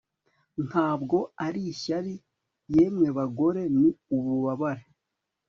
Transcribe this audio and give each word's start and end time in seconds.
ntabwo 0.67 1.17
ari 1.45 1.61
ishyari, 1.73 2.13
yemwe 2.75 3.07
bagore! 3.17 3.61
ni 3.77 3.87
ububabare 4.15 4.85